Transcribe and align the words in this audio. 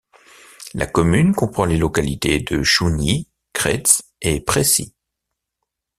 La 0.73 0.87
commune 0.87 1.35
comprend 1.35 1.65
les 1.65 1.77
localités 1.77 2.39
de 2.39 2.63
Chougny, 2.63 3.27
Crêts 3.53 3.83
et 4.23 4.41
Pressy. 4.43 4.95